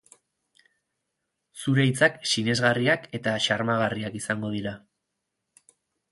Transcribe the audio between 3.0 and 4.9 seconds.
eta xarmagarriak izango dira.